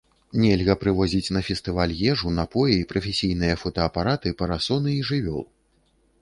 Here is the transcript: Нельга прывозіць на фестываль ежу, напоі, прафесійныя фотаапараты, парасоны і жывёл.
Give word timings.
Нельга 0.43 0.75
прывозіць 0.83 1.33
на 1.35 1.41
фестываль 1.49 1.93
ежу, 2.13 2.31
напоі, 2.39 2.79
прафесійныя 2.95 3.59
фотаапараты, 3.65 4.27
парасоны 4.41 4.89
і 4.97 5.07
жывёл. 5.13 5.43